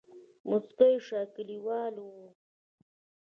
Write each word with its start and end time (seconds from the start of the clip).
موسکۍ 0.47 0.93
شوه 1.05 1.21
کليوال 1.35 1.95
وو. 2.03 2.21